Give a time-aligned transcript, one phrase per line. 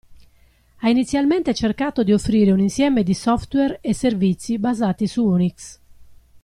[0.77, 5.79] Ha inizialmente cercato di offrire un insieme di software e servizi basati su Unix.